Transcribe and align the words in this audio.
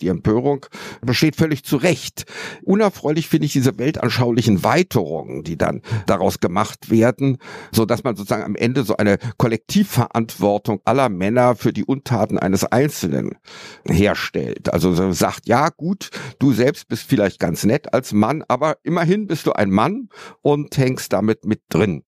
Die 0.00 0.08
Empörung 0.08 0.66
besteht 1.00 1.36
völlig 1.36 1.64
zu 1.64 1.76
Recht. 1.76 2.24
Unerfreulich 2.62 3.28
finde 3.28 3.46
ich 3.46 3.52
diese 3.52 3.78
weltanschaulichen 3.78 4.62
Weiterungen, 4.62 5.42
die 5.42 5.56
dann 5.56 5.82
daraus 6.06 6.40
gemacht 6.40 6.90
werden, 6.90 7.38
so 7.72 7.84
dass 7.84 8.04
man 8.04 8.14
sozusagen 8.14 8.44
am 8.44 8.54
Ende 8.54 8.84
so 8.84 8.96
eine 8.96 9.18
Kollektivverantwortung 9.36 10.80
aller 10.84 11.08
Männer 11.08 11.56
für 11.56 11.72
die 11.72 11.84
Untaten 11.84 12.38
eines 12.38 12.64
Einzelnen 12.64 13.36
herstellt. 13.84 14.72
Also 14.72 14.94
so 14.94 15.10
sagt, 15.12 15.46
ja 15.46 15.68
gut, 15.70 16.10
du 16.38 16.52
selbst 16.52 16.88
bist 16.88 17.04
vielleicht 17.08 17.40
ganz 17.40 17.64
nett 17.64 17.92
als 17.92 18.12
Mann, 18.12 18.44
aber 18.46 18.76
immerhin 18.84 19.26
bist 19.26 19.46
du 19.46 19.52
ein 19.52 19.70
Mann 19.70 20.08
und 20.42 20.76
hängst 20.78 21.12
damit 21.12 21.44
mit 21.44 21.62
drin. 21.68 22.04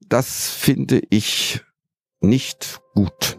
Das 0.00 0.50
finde 0.50 1.02
ich 1.10 1.62
nicht 2.20 2.80
gut. 2.94 3.38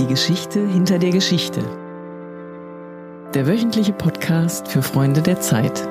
Die 0.00 0.06
Geschichte 0.06 0.66
hinter 0.66 0.98
der 0.98 1.10
Geschichte. 1.10 1.60
Der 3.34 3.46
wöchentliche 3.46 3.92
Podcast 3.92 4.66
für 4.66 4.82
Freunde 4.82 5.20
der 5.20 5.42
Zeit. 5.42 5.86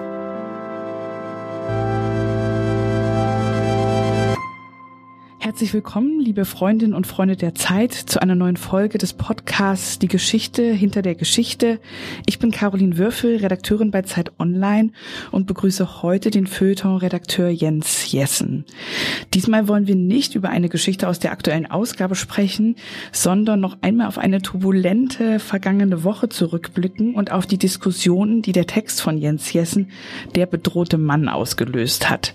Herzlich 5.59 5.73
willkommen, 5.73 6.21
liebe 6.21 6.45
Freundinnen 6.45 6.93
und 6.93 7.05
Freunde 7.05 7.35
der 7.35 7.53
Zeit, 7.53 7.91
zu 7.91 8.21
einer 8.21 8.33
neuen 8.33 8.55
Folge 8.55 8.97
des 8.97 9.11
Podcasts 9.11 9.99
Die 9.99 10.07
Geschichte 10.07 10.71
hinter 10.71 11.01
der 11.01 11.15
Geschichte. 11.15 11.81
Ich 12.25 12.39
bin 12.39 12.51
Caroline 12.51 12.97
Würfel, 12.97 13.35
Redakteurin 13.35 13.91
bei 13.91 14.03
Zeit 14.03 14.31
Online 14.39 14.91
und 15.31 15.47
begrüße 15.47 16.01
heute 16.01 16.31
den 16.31 16.47
Feuilleton-Redakteur 16.47 17.49
Jens 17.49 18.09
Jessen. 18.09 18.63
Diesmal 19.33 19.67
wollen 19.67 19.85
wir 19.85 19.97
nicht 19.97 20.33
über 20.33 20.47
eine 20.47 20.69
Geschichte 20.69 21.09
aus 21.09 21.19
der 21.19 21.33
aktuellen 21.33 21.69
Ausgabe 21.69 22.15
sprechen, 22.15 22.77
sondern 23.11 23.59
noch 23.59 23.79
einmal 23.81 24.07
auf 24.07 24.17
eine 24.17 24.41
turbulente 24.41 25.39
vergangene 25.39 26.05
Woche 26.05 26.29
zurückblicken 26.29 27.15
und 27.15 27.33
auf 27.33 27.45
die 27.45 27.57
Diskussionen, 27.57 28.41
die 28.41 28.53
der 28.53 28.65
Text 28.65 29.01
von 29.01 29.17
Jens 29.17 29.51
Jessen, 29.51 29.89
der 30.35 30.45
bedrohte 30.45 30.97
Mann, 30.97 31.27
ausgelöst 31.27 32.09
hat. 32.09 32.33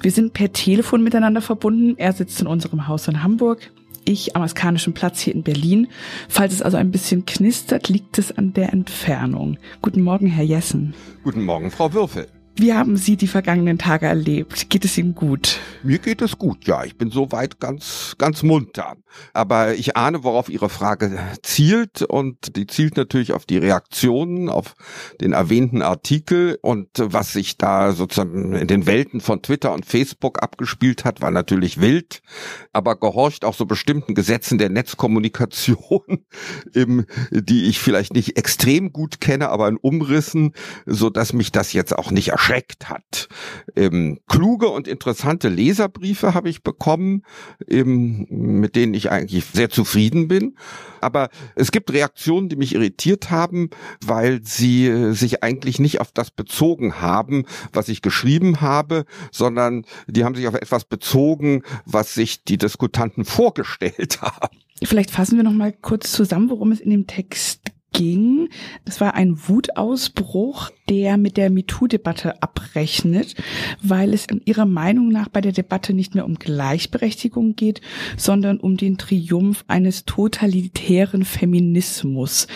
Wir 0.00 0.12
sind 0.12 0.32
per 0.32 0.52
Telefon 0.52 1.02
miteinander 1.02 1.40
verbunden. 1.40 1.94
Er 1.96 2.12
sitzt 2.12 2.40
in 2.40 2.51
unserem 2.52 2.86
Haus 2.86 3.08
in 3.08 3.22
Hamburg. 3.22 3.70
Ich 4.04 4.36
am 4.36 4.42
Askanischen 4.42 4.94
Platz 4.94 5.20
hier 5.20 5.34
in 5.34 5.42
Berlin. 5.42 5.88
Falls 6.28 6.52
es 6.52 6.62
also 6.62 6.76
ein 6.76 6.90
bisschen 6.90 7.24
knistert, 7.24 7.88
liegt 7.88 8.18
es 8.18 8.36
an 8.36 8.52
der 8.52 8.72
Entfernung. 8.72 9.58
Guten 9.80 10.02
Morgen, 10.02 10.26
Herr 10.26 10.44
Jessen. 10.44 10.94
Guten 11.22 11.44
Morgen, 11.44 11.70
Frau 11.70 11.92
Würfel. 11.92 12.26
Wie 12.54 12.74
haben 12.74 12.98
Sie 12.98 13.16
die 13.16 13.28
vergangenen 13.28 13.78
Tage 13.78 14.04
erlebt? 14.06 14.68
Geht 14.68 14.84
es 14.84 14.98
Ihnen 14.98 15.14
gut? 15.14 15.58
Mir 15.82 15.98
geht 15.98 16.20
es 16.20 16.36
gut, 16.36 16.66
ja. 16.66 16.84
Ich 16.84 16.98
bin 16.98 17.10
soweit 17.10 17.60
ganz, 17.60 18.14
ganz 18.18 18.42
munter. 18.42 18.96
Aber 19.32 19.74
ich 19.74 19.96
ahne, 19.96 20.22
worauf 20.22 20.50
Ihre 20.50 20.68
Frage 20.68 21.18
zielt 21.42 22.02
und 22.02 22.56
die 22.56 22.66
zielt 22.66 22.98
natürlich 22.98 23.32
auf 23.32 23.46
die 23.46 23.56
Reaktionen 23.56 24.50
auf 24.50 24.74
den 25.20 25.32
erwähnten 25.32 25.80
Artikel 25.80 26.58
und 26.60 26.88
was 26.98 27.32
sich 27.32 27.56
da 27.56 27.92
sozusagen 27.92 28.52
in 28.52 28.68
den 28.68 28.84
Welten 28.86 29.22
von 29.22 29.40
Twitter 29.40 29.72
und 29.72 29.86
Facebook 29.86 30.42
abgespielt 30.42 31.06
hat, 31.06 31.22
war 31.22 31.30
natürlich 31.30 31.80
wild, 31.80 32.20
aber 32.72 32.96
gehorcht 32.96 33.46
auch 33.46 33.54
so 33.54 33.64
bestimmten 33.64 34.14
Gesetzen 34.14 34.58
der 34.58 34.68
Netzkommunikation, 34.68 36.26
die 37.32 37.64
ich 37.64 37.78
vielleicht 37.78 38.14
nicht 38.14 38.36
extrem 38.36 38.92
gut 38.92 39.20
kenne, 39.20 39.48
aber 39.48 39.68
in 39.68 39.78
Umrissen, 39.78 40.52
so 40.84 41.08
dass 41.08 41.32
mich 41.32 41.50
das 41.50 41.72
jetzt 41.72 41.96
auch 41.96 42.10
nicht 42.10 42.28
erschreckt 42.28 42.41
hat. 42.48 43.28
Ähm, 43.76 44.18
kluge 44.28 44.68
und 44.68 44.88
interessante 44.88 45.48
Leserbriefe 45.48 46.34
habe 46.34 46.48
ich 46.48 46.62
bekommen, 46.62 47.22
ähm, 47.68 48.26
mit 48.28 48.76
denen 48.76 48.94
ich 48.94 49.10
eigentlich 49.10 49.44
sehr 49.46 49.70
zufrieden 49.70 50.28
bin. 50.28 50.56
Aber 51.00 51.30
es 51.54 51.72
gibt 51.72 51.92
Reaktionen, 51.92 52.48
die 52.48 52.56
mich 52.56 52.74
irritiert 52.74 53.30
haben, 53.30 53.70
weil 54.04 54.40
sie 54.44 54.86
äh, 54.86 55.12
sich 55.12 55.42
eigentlich 55.42 55.78
nicht 55.78 56.00
auf 56.00 56.12
das 56.12 56.30
bezogen 56.30 57.00
haben, 57.00 57.44
was 57.72 57.88
ich 57.88 58.02
geschrieben 58.02 58.60
habe, 58.60 59.04
sondern 59.30 59.84
die 60.06 60.24
haben 60.24 60.34
sich 60.34 60.48
auf 60.48 60.54
etwas 60.54 60.84
bezogen, 60.84 61.62
was 61.86 62.14
sich 62.14 62.44
die 62.44 62.58
Diskutanten 62.58 63.24
vorgestellt 63.24 64.20
haben. 64.22 64.58
Vielleicht 64.84 65.10
fassen 65.10 65.36
wir 65.36 65.44
noch 65.44 65.52
mal 65.52 65.72
kurz 65.72 66.12
zusammen, 66.12 66.50
worum 66.50 66.72
es 66.72 66.80
in 66.80 66.90
dem 66.90 67.06
Text 67.06 67.60
ging. 67.92 68.48
Es 68.84 69.00
war 69.00 69.14
ein 69.14 69.48
Wutausbruch, 69.48 70.70
der 70.88 71.16
mit 71.16 71.36
der 71.36 71.50
MeToo-Debatte 71.50 72.42
abrechnet, 72.42 73.34
weil 73.82 74.12
es 74.12 74.26
ihrer 74.44 74.66
Meinung 74.66 75.08
nach 75.08 75.28
bei 75.28 75.40
der 75.40 75.52
Debatte 75.52 75.94
nicht 75.94 76.14
mehr 76.14 76.24
um 76.24 76.34
Gleichberechtigung 76.34 77.56
geht, 77.56 77.80
sondern 78.16 78.58
um 78.58 78.76
den 78.76 78.98
Triumph 78.98 79.64
eines 79.68 80.04
totalitären 80.04 81.24
Feminismus. 81.24 82.46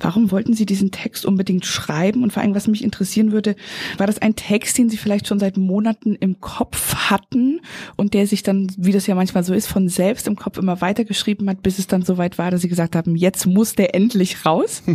Warum 0.00 0.30
wollten 0.30 0.54
Sie 0.54 0.66
diesen 0.66 0.90
Text 0.90 1.26
unbedingt 1.26 1.66
schreiben? 1.66 2.22
Und 2.22 2.32
vor 2.32 2.42
allem, 2.42 2.54
was 2.54 2.68
mich 2.68 2.84
interessieren 2.84 3.32
würde, 3.32 3.56
war 3.98 4.06
das 4.06 4.20
ein 4.22 4.36
Text, 4.36 4.78
den 4.78 4.88
Sie 4.88 4.96
vielleicht 4.96 5.26
schon 5.26 5.38
seit 5.38 5.56
Monaten 5.56 6.14
im 6.14 6.40
Kopf 6.40 6.94
hatten 7.10 7.60
und 7.96 8.14
der 8.14 8.26
sich 8.26 8.42
dann, 8.42 8.72
wie 8.76 8.92
das 8.92 9.06
ja 9.06 9.14
manchmal 9.14 9.44
so 9.44 9.54
ist, 9.54 9.66
von 9.66 9.88
selbst 9.88 10.26
im 10.26 10.36
Kopf 10.36 10.58
immer 10.58 10.80
weitergeschrieben 10.80 11.48
hat, 11.48 11.62
bis 11.62 11.78
es 11.78 11.86
dann 11.86 12.02
soweit 12.02 12.38
war, 12.38 12.50
dass 12.50 12.62
Sie 12.62 12.68
gesagt 12.68 12.96
haben, 12.96 13.16
jetzt 13.16 13.46
muss 13.46 13.74
der 13.74 13.94
endlich 13.94 14.46
raus? 14.46 14.73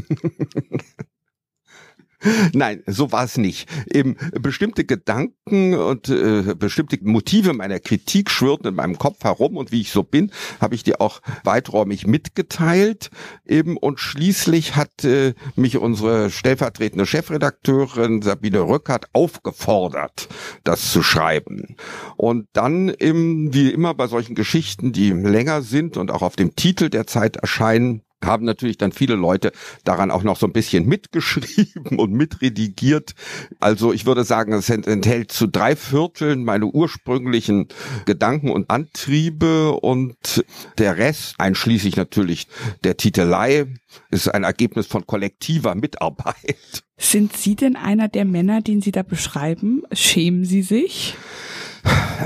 Nein, 2.53 2.84
so 2.85 3.13
war 3.13 3.23
es 3.23 3.38
nicht. 3.38 3.69
Eben 3.94 4.17
bestimmte 4.34 4.84
Gedanken 4.84 5.73
und 5.73 6.09
äh, 6.09 6.53
bestimmte 6.56 6.97
Motive 7.01 7.53
meiner 7.53 7.79
Kritik 7.79 8.29
schwirrten 8.29 8.67
in 8.67 8.75
meinem 8.75 8.97
Kopf 8.97 9.23
herum 9.23 9.56
und 9.56 9.72
wie 9.72 9.79
ich 9.79 9.91
so 9.91 10.03
bin, 10.03 10.31
habe 10.59 10.75
ich 10.75 10.84
dir 10.84 11.00
auch 11.00 11.22
weiträumig 11.45 12.07
mitgeteilt. 12.07 13.09
Eben 13.45 13.78
und 13.78 14.01
schließlich 14.01 14.75
hat 14.75 15.06
äh, 15.06 15.34
mich 15.56 15.78
unsere 15.78 16.29
stellvertretende 16.29 17.06
Chefredakteurin 17.06 18.22
Sabine 18.22 18.61
Rückert 18.61 19.06
aufgefordert, 19.13 20.28
das 20.66 20.91
zu 20.91 21.01
schreiben. 21.01 21.78
Und 22.17 22.47
dann 22.51 22.94
eben 23.00 23.53
wie 23.53 23.72
immer 23.72 23.94
bei 23.94 24.07
solchen 24.07 24.35
Geschichten, 24.35 24.91
die 24.91 25.11
länger 25.11 25.61
sind 25.61 25.96
und 25.96 26.11
auch 26.11 26.22
auf 26.22 26.35
dem 26.35 26.56
Titel 26.56 26.90
der 26.90 27.07
Zeit 27.07 27.38
erscheinen, 27.38 28.01
haben 28.24 28.46
natürlich 28.46 28.78
dann 28.78 28.91
viele 28.91 29.16
Leute 29.16 29.52
daran 29.84 30.12
auch 30.12 30.24
noch 30.24 30.38
so 30.38 30.46
ein 30.46 30.53
bisschen 30.53 30.85
mitgeschrieben 30.85 31.97
und 32.00 32.12
mitredigiert. 32.12 33.13
Also 33.59 33.94
ich 33.94 34.06
würde 34.06 34.24
sagen, 34.24 34.53
es 34.53 34.69
enthält 34.69 35.31
zu 35.31 35.47
drei 35.47 35.75
Vierteln 35.75 36.44
meine 36.44 36.66
ursprünglichen 36.66 37.68
Gedanken 38.06 38.50
und 38.50 38.69
Antriebe 38.69 39.72
und 39.72 40.44
der 40.78 40.97
Rest, 40.97 41.35
einschließlich 41.38 41.96
natürlich 41.96 42.47
der 42.84 42.97
Titelei, 42.97 43.68
ist 44.12 44.28
ein 44.28 44.44
Ergebnis 44.44 44.88
von 44.88 45.06
kollektiver 45.06 45.75
Mitarbeit. 45.75 46.84
Sind 46.97 47.35
Sie 47.35 47.56
denn 47.56 47.75
einer 47.75 48.09
der 48.09 48.25
Männer, 48.25 48.62
den 48.62 48.81
Sie 48.81 48.91
da 48.91 49.03
beschreiben? 49.03 49.84
Schämen 49.94 50.44
Sie 50.44 50.62
sich? 50.62 51.16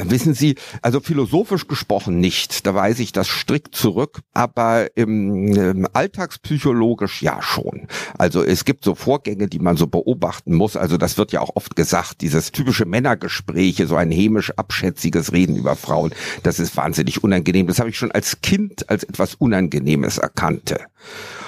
Wissen 0.04 0.34
Sie, 0.34 0.56
also 0.82 1.00
philosophisch 1.00 1.68
gesprochen 1.68 2.20
nicht, 2.20 2.66
da 2.66 2.74
weise 2.74 3.04
ich 3.04 3.12
das 3.12 3.28
strikt 3.28 3.76
zurück, 3.76 4.22
aber 4.34 4.88
im, 4.96 5.54
im, 5.54 5.88
alltagspsychologisch 5.94 7.22
ja 7.22 7.42
schon. 7.42 7.88
Also 8.18 8.44
es 8.44 8.66
gibt 8.66 8.84
so 8.84 8.96
Vorgänge, 8.96 9.48
die 9.48 9.60
man 9.60 9.78
so 9.78 9.88
beobachten 9.88 10.54
muss. 10.54 10.76
Also 10.76 10.98
das 10.98 11.18
wird 11.18 11.32
ja 11.32 11.42
auch 11.42 11.56
oft 11.56 11.76
gesagt, 11.76 12.22
dieses 12.22 12.52
typische 12.52 12.86
Männergespräche, 12.86 13.88
so 13.88 13.96
ein 13.96 14.12
hämisch 14.12 14.52
abschätziges 14.58 15.32
Reden 15.32 15.56
über 15.56 15.76
Frauen, 15.76 16.12
das 16.44 16.60
ist 16.60 16.76
wahnsinnig 16.76 17.24
unangenehm. 17.24 17.68
Das 17.68 17.80
habe 17.80 17.90
ich 17.90 17.98
schon 17.98 18.12
als 18.12 18.42
Kind 18.42 18.90
als 18.90 19.04
etwas 19.04 19.36
Unangenehmes 19.36 20.18
erkannte. 20.18 20.80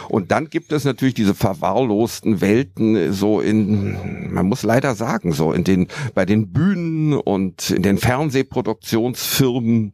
Und 0.09 0.31
dann 0.31 0.49
gibt 0.49 0.71
es 0.71 0.83
natürlich 0.85 1.13
diese 1.13 1.35
verwahrlosten 1.35 2.41
Welten 2.41 3.13
so 3.13 3.39
in, 3.39 4.33
man 4.33 4.45
muss 4.45 4.63
leider 4.63 4.95
sagen, 4.95 5.31
so 5.31 5.51
in 5.51 5.63
den, 5.63 5.87
bei 6.13 6.25
den 6.25 6.51
Bühnen 6.51 7.13
und 7.13 7.71
in 7.71 7.81
den 7.81 7.97
Fernsehproduktionsfirmen 7.97 9.93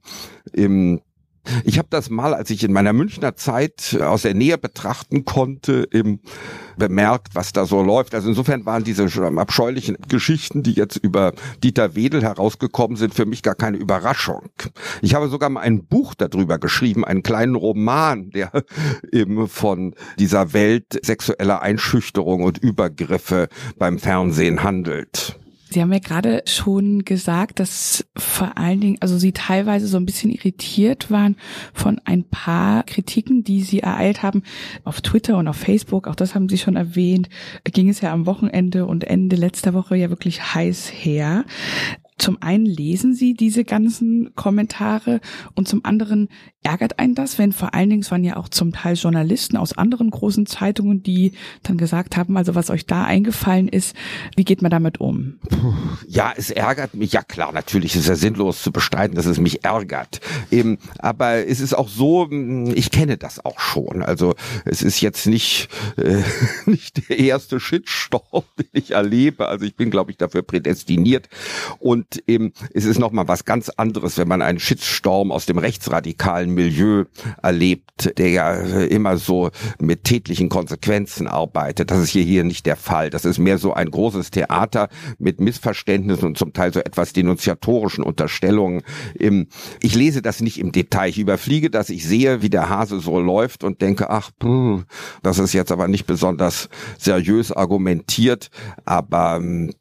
im 0.53 1.01
ich 1.63 1.77
habe 1.77 1.87
das 1.89 2.09
mal, 2.09 2.33
als 2.33 2.49
ich 2.49 2.63
in 2.63 2.71
meiner 2.71 2.93
Münchner 2.93 3.35
Zeit 3.35 3.97
aus 3.99 4.23
der 4.23 4.33
Nähe 4.33 4.57
betrachten 4.57 5.25
konnte, 5.25 5.87
im, 5.91 6.19
bemerkt, 6.77 7.35
was 7.35 7.53
da 7.53 7.65
so 7.65 7.81
läuft. 7.81 8.15
Also 8.15 8.29
insofern 8.29 8.65
waren 8.65 8.83
diese 8.83 9.05
abscheulichen 9.37 9.97
Geschichten, 10.07 10.63
die 10.63 10.73
jetzt 10.73 10.97
über 10.97 11.33
Dieter 11.63 11.95
Wedel 11.95 12.21
herausgekommen 12.21 12.97
sind, 12.97 13.13
für 13.13 13.25
mich 13.25 13.43
gar 13.43 13.55
keine 13.55 13.77
Überraschung. 13.77 14.49
Ich 15.01 15.15
habe 15.15 15.29
sogar 15.29 15.49
mal 15.49 15.61
ein 15.61 15.85
Buch 15.85 16.13
darüber 16.15 16.59
geschrieben, 16.59 17.05
einen 17.05 17.23
kleinen 17.23 17.55
Roman, 17.55 18.29
der 18.31 18.51
eben 19.11 19.47
von 19.47 19.95
dieser 20.19 20.53
Welt 20.53 20.99
sexueller 21.03 21.61
Einschüchterung 21.61 22.43
und 22.43 22.57
Übergriffe 22.57 23.47
beim 23.77 23.99
Fernsehen 23.99 24.63
handelt. 24.63 25.40
Sie 25.71 25.81
haben 25.81 25.93
ja 25.93 25.99
gerade 25.99 26.43
schon 26.45 27.05
gesagt, 27.05 27.59
dass 27.61 28.05
vor 28.17 28.57
allen 28.57 28.81
Dingen, 28.81 28.97
also 28.99 29.17
Sie 29.17 29.31
teilweise 29.31 29.87
so 29.87 29.95
ein 29.95 30.05
bisschen 30.05 30.29
irritiert 30.29 31.09
waren 31.09 31.37
von 31.73 31.99
ein 32.03 32.25
paar 32.25 32.83
Kritiken, 32.83 33.45
die 33.45 33.63
Sie 33.63 33.79
ereilt 33.79 34.21
haben 34.21 34.43
auf 34.83 34.99
Twitter 34.99 35.37
und 35.37 35.47
auf 35.47 35.55
Facebook. 35.55 36.07
Auch 36.07 36.15
das 36.15 36.35
haben 36.35 36.49
Sie 36.49 36.57
schon 36.57 36.75
erwähnt. 36.75 37.29
Ging 37.63 37.87
es 37.87 38.01
ja 38.01 38.11
am 38.11 38.25
Wochenende 38.25 38.85
und 38.85 39.05
Ende 39.05 39.37
letzter 39.37 39.73
Woche 39.73 39.95
ja 39.95 40.09
wirklich 40.09 40.53
heiß 40.53 40.91
her. 40.93 41.45
zum 42.17 42.41
einen 42.41 42.65
lesen 42.65 43.15
Sie 43.15 43.33
diese 43.33 43.63
ganzen 43.63 44.35
Kommentare 44.35 45.21
und 45.55 45.67
zum 45.67 45.85
anderen 45.85 46.27
ärgert 46.63 46.99
einen 46.99 47.15
das, 47.15 47.39
wenn 47.39 47.53
vor 47.53 47.73
allen 47.73 47.89
Dingen, 47.89 48.01
es 48.03 48.11
waren 48.11 48.23
ja 48.23 48.37
auch 48.37 48.47
zum 48.47 48.71
Teil 48.71 48.95
Journalisten 48.95 49.57
aus 49.57 49.77
anderen 49.77 50.11
großen 50.11 50.45
Zeitungen, 50.45 51.01
die 51.01 51.33
dann 51.63 51.77
gesagt 51.77 52.17
haben, 52.17 52.37
also 52.37 52.53
was 52.53 52.69
euch 52.69 52.85
da 52.85 53.03
eingefallen 53.03 53.67
ist, 53.67 53.95
wie 54.35 54.43
geht 54.43 54.61
man 54.61 54.69
damit 54.69 54.99
um? 54.99 55.39
Ja, 56.07 56.33
es 56.35 56.51
ärgert 56.51 56.93
mich. 56.93 57.13
Ja 57.13 57.23
klar, 57.23 57.51
natürlich 57.51 57.95
ist 57.95 58.07
ja 58.07 58.15
sinnlos 58.15 58.61
zu 58.61 58.71
bestreiten, 58.71 59.15
dass 59.15 59.25
es 59.25 59.39
mich 59.39 59.63
ärgert. 59.63 60.21
Eben, 60.51 60.77
aber 60.99 61.47
es 61.47 61.61
ist 61.61 61.73
auch 61.73 61.87
so, 61.87 62.27
hm, 62.29 62.71
ich 62.75 62.91
kenne 62.91 63.17
das 63.17 63.43
auch 63.43 63.59
schon. 63.59 64.03
Also 64.03 64.35
es 64.65 64.83
ist 64.83 65.01
jetzt 65.01 65.25
nicht, 65.25 65.67
äh, 65.97 66.21
nicht 66.69 67.09
der 67.09 67.17
erste 67.17 67.59
Shitstorm, 67.59 68.43
den 68.59 68.69
ich 68.73 68.91
erlebe. 68.91 69.47
Also 69.47 69.65
ich 69.65 69.75
bin, 69.75 69.89
glaube 69.89 70.11
ich, 70.11 70.17
dafür 70.17 70.43
prädestiniert. 70.43 71.27
Und 71.79 72.23
eben, 72.27 72.53
es 72.73 72.85
ist 72.85 72.99
nochmal 72.99 73.27
was 73.27 73.45
ganz 73.45 73.69
anderes, 73.69 74.17
wenn 74.17 74.27
man 74.27 74.43
einen 74.43 74.59
Shitstorm 74.59 75.31
aus 75.31 75.47
dem 75.47 75.57
rechtsradikalen 75.57 76.50
Milieu 76.51 77.05
erlebt, 77.41 78.17
der 78.17 78.29
ja 78.29 78.53
immer 78.53 79.17
so 79.17 79.49
mit 79.79 80.03
tätlichen 80.03 80.49
Konsequenzen 80.49 81.27
arbeitet. 81.27 81.91
Das 81.91 81.99
ist 81.99 82.09
hier, 82.09 82.23
hier 82.23 82.43
nicht 82.43 82.65
der 82.65 82.75
Fall. 82.75 83.09
Das 83.09 83.25
ist 83.25 83.37
mehr 83.37 83.57
so 83.57 83.73
ein 83.73 83.89
großes 83.89 84.31
Theater 84.31 84.89
mit 85.17 85.39
Missverständnissen 85.39 86.25
und 86.27 86.37
zum 86.37 86.53
Teil 86.53 86.73
so 86.73 86.79
etwas 86.79 87.13
denunziatorischen 87.13 88.03
Unterstellungen. 88.03 88.83
Ich 89.81 89.95
lese 89.95 90.21
das 90.21 90.41
nicht 90.41 90.59
im 90.59 90.71
Detail. 90.71 91.09
Ich 91.09 91.19
überfliege 91.19 91.69
das. 91.69 91.89
Ich 91.89 92.07
sehe, 92.07 92.41
wie 92.41 92.49
der 92.49 92.69
Hase 92.69 92.99
so 92.99 93.19
läuft 93.19 93.63
und 93.63 93.81
denke, 93.81 94.09
ach, 94.09 94.31
das 95.21 95.39
ist 95.39 95.53
jetzt 95.53 95.71
aber 95.71 95.87
nicht 95.87 96.05
besonders 96.05 96.69
seriös 96.97 97.51
argumentiert. 97.51 98.49
Aber 98.85 99.37
ähm, 99.37 99.71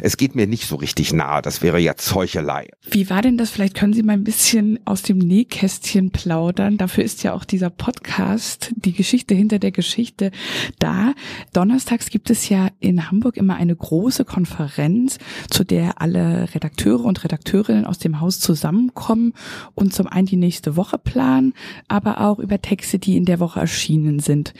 es 0.00 0.16
geht 0.16 0.36
mir 0.36 0.46
nicht 0.46 0.66
so 0.66 0.76
richtig 0.76 1.12
nahe, 1.12 1.42
das 1.42 1.60
wäre 1.60 1.78
jetzt 1.78 2.14
Heuchelei. 2.14 2.68
Wie 2.88 3.10
war 3.10 3.20
denn 3.20 3.36
das? 3.36 3.50
Vielleicht 3.50 3.74
können 3.74 3.92
Sie 3.92 4.04
mal 4.04 4.12
ein 4.12 4.22
bisschen 4.22 4.78
aus 4.84 5.02
dem 5.02 5.18
Nähkästchen 5.18 6.10
plaudern. 6.10 6.78
Dafür 6.78 7.02
ist 7.02 7.24
ja 7.24 7.34
auch 7.34 7.44
dieser 7.44 7.70
Podcast, 7.70 8.72
die 8.76 8.92
Geschichte 8.92 9.34
hinter 9.34 9.58
der 9.58 9.72
Geschichte, 9.72 10.30
da. 10.78 11.14
Donnerstags 11.52 12.10
gibt 12.10 12.30
es 12.30 12.48
ja 12.48 12.68
in 12.78 13.10
Hamburg 13.10 13.36
immer 13.36 13.56
eine 13.56 13.74
große 13.74 14.24
Konferenz, 14.24 15.18
zu 15.50 15.64
der 15.64 16.00
alle 16.00 16.54
Redakteure 16.54 17.04
und 17.04 17.24
Redakteurinnen 17.24 17.84
aus 17.84 17.98
dem 17.98 18.20
Haus 18.20 18.38
zusammenkommen 18.38 19.32
und 19.74 19.92
zum 19.92 20.06
einen 20.06 20.26
die 20.26 20.36
nächste 20.36 20.76
Woche 20.76 20.98
planen, 20.98 21.54
aber 21.88 22.20
auch 22.20 22.38
über 22.38 22.62
Texte, 22.62 23.00
die 23.00 23.16
in 23.16 23.24
der 23.24 23.40
Woche 23.40 23.58
erschienen 23.58 24.20
sind, 24.20 24.54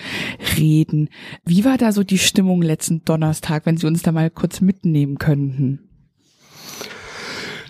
reden. 0.58 1.10
Wie 1.44 1.64
war 1.64 1.78
da 1.78 1.92
so 1.92 2.02
die 2.02 2.18
Stimmung 2.18 2.60
letzten 2.60 3.04
Donnerstag, 3.04 3.66
wenn 3.66 3.76
Sie 3.76 3.86
uns 3.86 4.02
da 4.02 4.10
mal 4.10 4.28
kurz 4.28 4.60
mitnehmen 4.60 5.11
geben 5.12 5.18
könnten? 5.18 5.88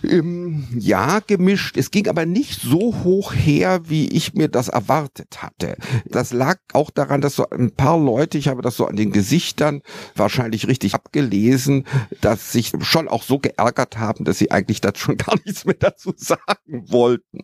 Ähm, 0.04 0.66
ja, 0.76 1.20
gemischt. 1.20 1.76
Es 1.76 1.92
ging 1.92 2.08
aber 2.08 2.26
nicht 2.26 2.60
so 2.60 3.04
hoch 3.04 3.32
her, 3.32 3.82
wie 3.84 4.08
ich 4.08 4.34
mir 4.34 4.48
das 4.48 4.66
erwartet 4.66 5.42
hatte. 5.42 5.76
Das 6.06 6.32
lag 6.32 6.56
auch 6.72 6.90
daran, 6.90 7.20
dass 7.20 7.36
so 7.36 7.48
ein 7.50 7.70
paar 7.70 8.00
Leute, 8.00 8.36
ich 8.36 8.48
habe 8.48 8.62
das 8.62 8.76
so 8.76 8.86
an 8.86 8.96
den 8.96 9.12
Gesichtern 9.12 9.80
wahrscheinlich 10.16 10.66
richtig 10.66 10.94
abgelesen, 10.94 11.84
dass 12.20 12.50
sich 12.50 12.72
schon 12.80 13.06
auch 13.06 13.22
so 13.22 13.38
geärgert 13.38 13.96
haben, 13.96 14.24
dass 14.24 14.38
sie 14.38 14.50
eigentlich 14.50 14.80
dazu 14.80 15.04
schon 15.04 15.16
gar 15.18 15.36
nichts 15.44 15.64
mehr 15.64 15.76
dazu 15.78 16.12
sagen 16.16 16.90
wollten. 16.90 17.38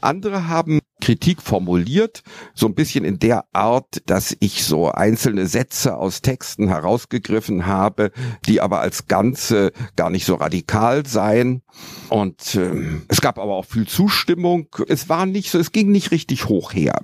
Andere 0.00 0.48
haben 0.48 0.80
Kritik 1.08 1.40
formuliert, 1.40 2.22
so 2.52 2.66
ein 2.66 2.74
bisschen 2.74 3.06
in 3.06 3.18
der 3.18 3.46
Art, 3.54 4.02
dass 4.04 4.36
ich 4.40 4.62
so 4.62 4.90
einzelne 4.90 5.46
Sätze 5.46 5.96
aus 5.96 6.20
Texten 6.20 6.68
herausgegriffen 6.68 7.64
habe, 7.64 8.10
die 8.44 8.60
aber 8.60 8.80
als 8.80 9.06
Ganze 9.06 9.72
gar 9.96 10.10
nicht 10.10 10.26
so 10.26 10.34
radikal 10.34 11.06
seien. 11.06 11.62
Und 12.10 12.56
ähm, 12.56 13.06
es 13.08 13.22
gab 13.22 13.38
aber 13.38 13.54
auch 13.54 13.64
viel 13.64 13.86
Zustimmung. 13.86 14.68
Es 14.86 15.08
war 15.08 15.24
nicht 15.24 15.50
so, 15.50 15.58
es 15.58 15.72
ging 15.72 15.90
nicht 15.90 16.10
richtig 16.10 16.50
hoch 16.50 16.74
her. 16.74 17.00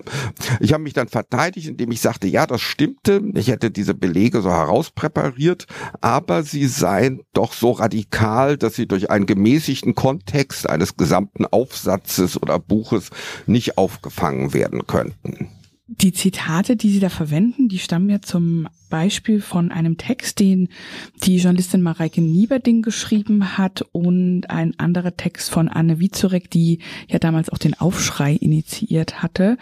Ich 0.61 0.75
habe 0.75 0.83
mich 0.83 0.93
dann 0.93 1.09
verteidigt, 1.09 1.69
indem 1.69 1.91
ich 1.91 2.03
sagte, 2.03 2.27
ja, 2.27 2.47
das 2.47 2.61
stimmte. 2.61 3.23
Ich 3.35 3.49
hätte 3.49 3.71
diese 3.71 3.95
Belege 3.95 4.43
so 4.43 4.51
herauspräpariert, 4.51 5.67
aber 6.03 6.43
sie 6.43 6.67
seien 6.67 7.23
doch 7.33 7.55
so 7.55 7.71
radikal, 7.71 8.59
dass 8.59 8.75
sie 8.75 8.87
durch 8.87 9.11
einen 9.11 9.25
gemäßigten 9.25 9.95
Kontext 9.95 10.69
eines 10.69 10.99
gesamten 10.99 11.47
Aufsatzes 11.47 12.41
oder 12.43 12.59
Buches 12.59 13.09
nicht 13.47 13.79
aufgefangen 13.95 14.53
werden 14.53 14.87
könnten. 14.87 15.49
Die 15.87 16.13
Zitate, 16.13 16.77
die 16.77 16.91
Sie 16.91 16.99
da 16.99 17.11
verwenden, 17.11 17.69
die 17.69 17.79
stammen 17.79 18.09
ja 18.09 18.23
zum 18.23 18.69
Beispiel 18.89 19.43
von 19.43 19.71
einem 19.71 19.99
Text, 19.99 20.41
den 20.41 20.69
die 21.23 21.37
Journalistin 21.37 21.83
Mareike 21.83 22.23
Nieberding 22.23 22.81
geschrieben 22.81 23.59
hat 23.59 23.83
und 23.93 24.49
ein 24.49 24.79
anderer 24.79 25.17
Text 25.17 25.51
von 25.51 25.69
Anne 25.69 26.01
Wiezurek, 26.01 26.51
die 26.51 26.79
ja 27.07 27.19
damals 27.19 27.51
auch 27.51 27.59
den 27.59 27.75
Aufschrei 27.75 28.33
initiiert 28.33 29.23
hatte. 29.23 29.59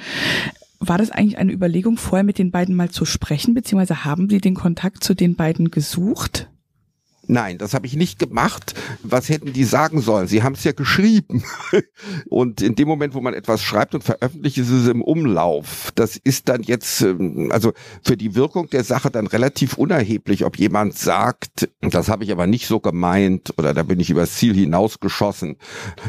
War 0.78 0.98
das 0.98 1.10
eigentlich 1.10 1.38
eine 1.38 1.52
Überlegung, 1.52 1.96
vorher 1.96 2.24
mit 2.24 2.38
den 2.38 2.52
beiden 2.52 2.76
mal 2.76 2.90
zu 2.90 3.04
sprechen, 3.04 3.54
beziehungsweise 3.54 4.04
haben 4.04 4.30
Sie 4.30 4.40
den 4.40 4.54
Kontakt 4.54 5.02
zu 5.02 5.14
den 5.14 5.34
beiden 5.34 5.72
gesucht? 5.72 6.48
Nein, 7.32 7.56
das 7.56 7.72
habe 7.72 7.86
ich 7.86 7.96
nicht 7.96 8.18
gemacht. 8.18 8.74
Was 9.02 9.30
hätten 9.30 9.54
die 9.54 9.64
sagen 9.64 10.02
sollen? 10.02 10.26
Sie 10.26 10.42
haben 10.42 10.52
es 10.52 10.64
ja 10.64 10.72
geschrieben. 10.72 11.42
Und 12.28 12.60
in 12.60 12.74
dem 12.74 12.86
Moment, 12.86 13.14
wo 13.14 13.22
man 13.22 13.32
etwas 13.32 13.62
schreibt 13.62 13.94
und 13.94 14.04
veröffentlicht, 14.04 14.58
ist 14.58 14.68
es 14.68 14.86
im 14.86 15.00
Umlauf. 15.00 15.92
Das 15.94 16.16
ist 16.16 16.50
dann 16.50 16.62
jetzt, 16.62 17.00
ähm, 17.00 17.48
also 17.50 17.72
für 18.02 18.18
die 18.18 18.34
Wirkung 18.34 18.68
der 18.68 18.84
Sache 18.84 19.10
dann 19.10 19.26
relativ 19.26 19.78
unerheblich, 19.78 20.44
ob 20.44 20.58
jemand 20.58 20.98
sagt, 20.98 21.70
das 21.80 22.10
habe 22.10 22.24
ich 22.24 22.32
aber 22.32 22.46
nicht 22.46 22.66
so 22.66 22.80
gemeint 22.80 23.54
oder 23.56 23.72
da 23.72 23.82
bin 23.82 23.98
ich 23.98 24.10
übers 24.10 24.34
Ziel 24.34 24.54
hinausgeschossen. 24.54 25.56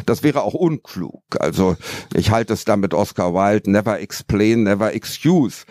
Das 0.05 0.23
wäre 0.23 0.41
auch 0.41 0.55
unklug. 0.55 1.23
Also 1.39 1.77
ich 2.13 2.31
halte 2.31 2.51
es 2.51 2.65
da 2.65 2.75
mit 2.75 2.93
Oscar 2.93 3.33
Wilde, 3.33 3.71
never 3.71 4.01
explain, 4.01 4.63
never 4.63 4.93
excuse. 4.93 5.63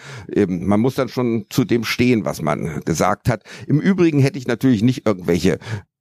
Man 0.49 0.81
muss 0.81 0.95
dann 0.95 1.11
schon 1.11 1.45
zu 1.51 1.65
dem 1.65 1.85
stehen, 1.85 2.25
was 2.25 2.41
man 2.41 2.81
gesagt 2.87 3.29
hat. 3.29 3.45
Im 3.67 3.81
Übrigen 3.81 4.21
hätte 4.21 4.39
ich 4.39 4.47
natürlich 4.47 4.83
nicht 4.83 5.07
irgendwelche 5.07 5.42
irgendwelche 5.43 5.59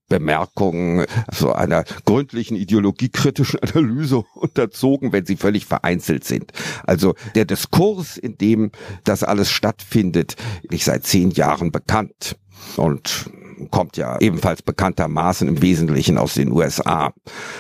Bemerkungen 0.08 1.06
so 1.34 1.54
einer 1.54 1.86
gründlichen 2.06 2.58
ideologiekritischen 2.58 3.60
Analyse 3.62 4.26
unterzogen, 4.36 5.14
wenn 5.14 5.26
sie 5.26 5.38
völlig 5.38 5.66
vereinzelt 5.66 6.26
sind. 6.26 6.52
Also 6.84 7.16
der 7.36 7.46
Diskurs, 7.46 8.18
in 8.18 8.38
dem 8.38 8.72
das 9.06 9.24
alles 9.24 9.50
stattfindet, 9.50 10.36
ist 10.64 10.86
seit 10.86 11.06
zehn 11.06 11.32
Jahren 11.32 11.72
bekannt. 11.72 12.38
Und 12.76 13.32
kommt 13.70 13.98
ja 13.98 14.20
ebenfalls 14.20 14.62
bekanntermaßen 14.62 15.48
im 15.48 15.62
Wesentlichen 15.62 16.18
aus 16.18 16.34
den 16.34 16.52
USA. 16.52 17.14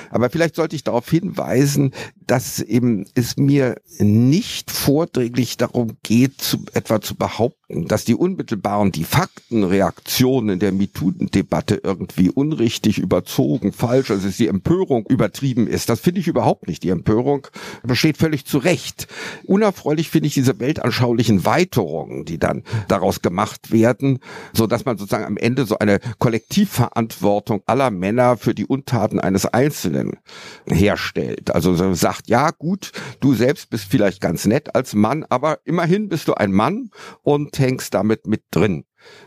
Aber 0.09 0.29
vielleicht 0.29 0.55
sollte 0.55 0.75
ich 0.75 0.83
darauf 0.83 1.09
hinweisen, 1.09 1.93
dass 2.31 2.61
eben 2.61 3.05
es 3.13 3.35
mir 3.35 3.75
nicht 3.99 4.71
vordringlich 4.71 5.57
darum 5.57 5.97
geht, 6.01 6.39
zu, 6.39 6.63
etwa 6.71 7.01
zu 7.01 7.15
behaupten, 7.15 7.89
dass 7.89 8.05
die 8.05 8.15
unmittelbaren, 8.15 8.93
die 8.93 9.03
Faktenreaktionen 9.03 10.57
der 10.57 10.71
MeToo-Debatte 10.71 11.81
irgendwie 11.83 12.29
unrichtig, 12.29 12.99
überzogen, 12.99 13.73
falsch, 13.73 14.11
also 14.11 14.27
dass 14.27 14.37
die 14.37 14.47
Empörung 14.47 15.05
übertrieben 15.09 15.67
ist. 15.67 15.89
Das 15.89 15.99
finde 15.99 16.21
ich 16.21 16.29
überhaupt 16.29 16.69
nicht. 16.69 16.83
Die 16.83 16.89
Empörung 16.89 17.47
besteht 17.83 18.15
völlig 18.15 18.45
zu 18.45 18.59
Recht. 18.59 19.09
Unerfreulich 19.43 20.09
finde 20.09 20.27
ich 20.27 20.33
diese 20.33 20.57
weltanschaulichen 20.57 21.43
Weiterungen, 21.43 22.23
die 22.23 22.39
dann 22.39 22.63
daraus 22.87 23.21
gemacht 23.21 23.73
werden, 23.73 24.19
so 24.53 24.67
dass 24.67 24.85
man 24.85 24.97
sozusagen 24.97 25.25
am 25.25 25.35
Ende 25.35 25.65
so 25.65 25.79
eine 25.79 25.99
Kollektivverantwortung 26.19 27.61
aller 27.65 27.91
Männer 27.91 28.37
für 28.37 28.55
die 28.55 28.65
Untaten 28.65 29.19
eines 29.19 29.45
Einzelnen 29.45 30.17
herstellt. 30.65 31.53
Also 31.53 31.93
sagt, 31.93 32.20
sagt, 32.21 32.29
ja 32.29 32.51
gut, 32.51 32.91
du 33.19 33.33
selbst 33.33 33.69
bist 33.69 33.85
vielleicht 33.89 34.21
ganz 34.21 34.45
nett 34.45 34.75
als 34.75 34.93
Mann, 34.93 35.25
aber 35.29 35.59
immerhin 35.65 36.09
bist 36.09 36.27
du 36.27 36.33
ein 36.33 36.51
Mann 36.51 36.91
und 37.21 37.57
hängst 37.59 37.93
damit 37.93 38.27
mit 38.27 38.43
drin. 38.51 38.85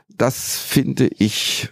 Das 0.08 0.58
finde 0.58 1.08
ich 1.08 1.70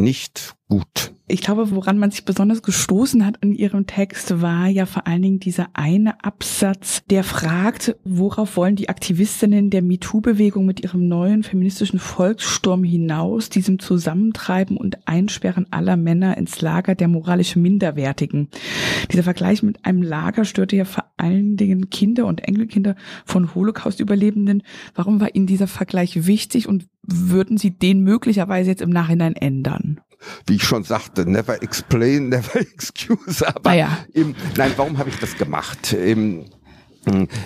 nicht 0.00 0.56
gut. 0.68 1.12
Ich 1.26 1.42
glaube, 1.42 1.70
woran 1.70 1.98
man 1.98 2.10
sich 2.10 2.24
besonders 2.24 2.62
gestoßen 2.62 3.24
hat 3.24 3.36
in 3.40 3.54
ihrem 3.54 3.86
Text, 3.86 4.40
war 4.42 4.66
ja 4.66 4.84
vor 4.84 5.06
allen 5.06 5.22
Dingen 5.22 5.38
dieser 5.38 5.68
eine 5.74 6.24
Absatz, 6.24 7.02
der 7.08 7.22
fragt, 7.22 7.94
worauf 8.02 8.56
wollen 8.56 8.74
die 8.74 8.88
Aktivistinnen 8.88 9.70
der 9.70 9.82
MeToo-Bewegung 9.82 10.66
mit 10.66 10.80
ihrem 10.80 11.06
neuen 11.06 11.44
feministischen 11.44 12.00
Volkssturm 12.00 12.82
hinaus, 12.82 13.48
diesem 13.48 13.78
Zusammentreiben 13.78 14.76
und 14.76 15.06
Einsperren 15.06 15.66
aller 15.70 15.96
Männer 15.96 16.36
ins 16.36 16.60
Lager 16.62 16.96
der 16.96 17.06
moralisch 17.06 17.54
Minderwertigen. 17.54 18.48
Dieser 19.12 19.22
Vergleich 19.22 19.62
mit 19.62 19.84
einem 19.84 20.02
Lager 20.02 20.44
störte 20.44 20.74
ja 20.74 20.84
vor 20.84 21.04
allen 21.16 21.56
Dingen 21.56 21.90
Kinder 21.90 22.26
und 22.26 22.40
Enkelkinder 22.40 22.96
von 23.24 23.54
Holocaust-Überlebenden. 23.54 24.64
Warum 24.96 25.20
war 25.20 25.34
Ihnen 25.36 25.46
dieser 25.46 25.68
Vergleich 25.68 26.26
wichtig 26.26 26.66
und 26.66 26.86
würden 27.12 27.58
Sie 27.58 27.70
den 27.70 28.02
möglicherweise 28.02 28.70
jetzt 28.70 28.82
im 28.82 28.90
Nachhinein 28.90 29.34
ändern? 29.34 30.00
wie 30.46 30.56
ich 30.56 30.64
schon 30.64 30.84
sagte, 30.84 31.28
never 31.28 31.62
explain, 31.62 32.28
never 32.30 32.60
excuse. 32.60 33.46
Aber 33.46 33.70
ah 33.70 33.74
ja. 33.74 33.98
im, 34.12 34.34
nein, 34.56 34.72
warum 34.76 34.98
habe 34.98 35.08
ich 35.08 35.16
das 35.16 35.36
gemacht? 35.36 35.92
Im, 35.94 36.44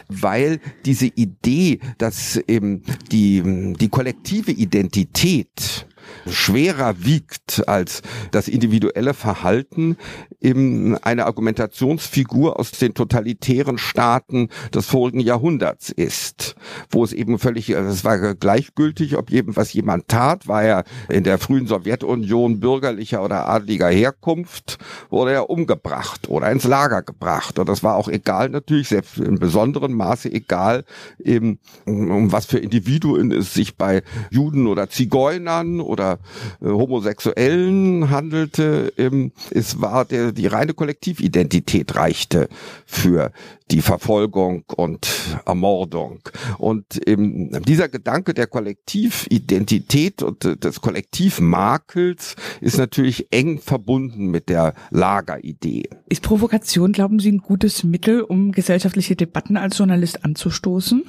weil 0.09 0.61
diese 0.85 1.07
Idee, 1.07 1.79
dass 1.99 2.37
eben 2.37 2.83
die, 3.13 3.75
die 3.79 3.89
kollektive 3.89 4.51
Identität 4.51 5.87
schwerer 6.27 6.97
wiegt 6.99 7.69
als 7.69 8.03
das 8.31 8.49
individuelle 8.49 9.15
Verhalten 9.15 9.97
eben 10.41 10.97
eine 10.99 11.27
Argumentationsfigur 11.27 12.59
aus 12.59 12.73
den 12.73 12.95
totalitären 12.95 13.79
Staaten 13.79 14.49
des 14.73 14.87
vorigen 14.87 15.21
Jahrhunderts 15.21 15.91
ist, 15.91 16.55
wo 16.91 17.05
es 17.05 17.13
eben 17.13 17.39
völlig, 17.39 17.75
also 17.77 17.91
es 17.91 18.05
war 18.05 18.35
gleichgültig, 18.35 19.17
ob 19.17 19.31
jedem 19.31 19.57
was 19.57 19.73
jemand 19.73 20.09
tat, 20.09 20.47
war 20.47 20.63
er 20.63 20.85
in 21.09 21.25
der 21.25 21.39
frühen 21.39 21.67
Sowjetunion 21.67 22.61
bürgerlicher 22.61 23.23
oder 23.25 23.49
adliger 23.49 23.89
Herkunft, 23.89 24.79
wurde 25.11 25.33
er 25.33 25.51
umgebracht 25.51 26.29
oder 26.29 26.51
ins 26.51 26.65
Lager 26.65 27.03
gebracht. 27.03 27.59
Und 27.59 27.69
das 27.69 27.83
war 27.83 27.97
auch 27.97 28.09
egal 28.09 28.51
natürlich, 28.51 28.89
selbst 28.89 29.19
in 29.19 29.39
besonderem 29.39 29.93
Maße 29.93 30.31
egal, 30.31 30.85
eben, 31.19 31.59
um 31.87 32.33
was 32.33 32.47
für 32.47 32.59
Individuen 32.59 33.33
es 33.33 33.55
sich 33.55 33.77
bei 33.77 34.03
Juden 34.31 34.67
oder 34.67 34.89
Zigeunern 34.89 35.81
oder 35.95 36.19
äh, 36.61 36.67
Homosexuellen 36.67 38.11
handelte. 38.11 38.93
Ähm, 38.99 39.33
es 39.51 39.81
war 39.81 40.05
der, 40.05 40.33
die 40.33 40.47
reine 40.47 40.75
Kollektividentität 40.75 41.97
reichte 41.97 42.49
für 42.85 43.33
die 43.71 43.81
Verfolgung 43.81 44.65
und 44.77 45.09
Ermordung. 45.47 46.21
Und 46.59 47.09
eben 47.09 47.51
dieser 47.63 47.89
Gedanke 47.89 48.35
der 48.35 48.47
Kollektividentität 48.47 50.23
und 50.23 50.45
des 50.63 50.81
Kollektivmakels 50.81 52.37
ist 52.61 52.77
natürlich 52.77 53.29
eng 53.31 53.61
verbunden 53.61 54.27
mit 54.27 54.49
der 54.49 54.75
Lageridee. 54.91 55.89
Ist 56.09 56.23
Provokation, 56.23 56.93
glauben 56.93 57.21
Sie, 57.21 57.33
ein 57.33 57.39
gutes 57.39 57.85
Mittel, 57.85 58.21
um 58.21 58.53
gesellschaftliche 58.53 59.17
Debatten 59.17 59.57
als 59.57 59.79
Journalist 59.79 60.25
anzustoßen? 60.25 61.05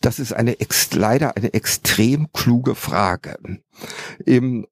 Das 0.00 0.18
ist 0.18 0.32
eine 0.32 0.56
leider 0.92 1.36
eine 1.36 1.54
extrem 1.54 2.32
kluge 2.32 2.74
Frage. 2.74 3.36
Im 4.24 4.66